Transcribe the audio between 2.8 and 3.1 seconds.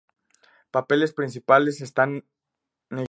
negrita.